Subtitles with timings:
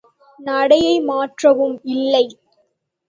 [0.39, 2.25] நடையை மாற்றவும் இல்லை.